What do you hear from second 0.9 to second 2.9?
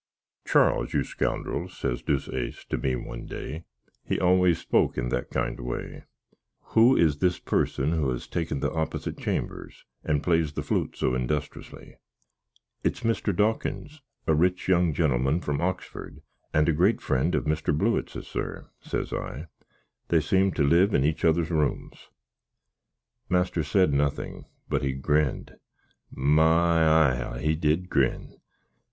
you scoundrel," says Deuceace to